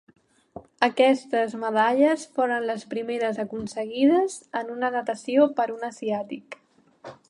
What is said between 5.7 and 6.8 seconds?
un asiàtic.